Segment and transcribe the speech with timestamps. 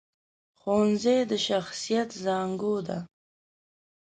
[0.59, 2.97] ښوونځی د شخصیت زانګو ده